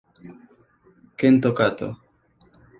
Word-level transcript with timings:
Kento 1.19 1.49
Kato 1.57 1.87